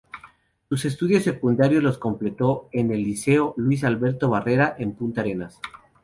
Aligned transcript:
Sus 0.67 0.83
estudios 0.85 1.21
secundarios 1.21 1.83
los 1.83 1.99
completo 1.99 2.69
en 2.71 2.89
el 2.91 3.03
Liceo 3.03 3.53
Luis 3.57 3.83
Alberto 3.83 4.29
Barrera, 4.31 4.75
en 4.79 4.93
Punta 4.93 5.21
Arenas. 5.21 5.59